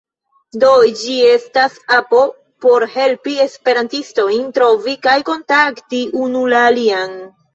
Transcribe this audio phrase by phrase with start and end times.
[0.61, 0.69] Do,
[1.01, 2.21] ĝi estas apo
[2.65, 7.17] por helpi esperantistojn trovi kaj kontakti unu la alian.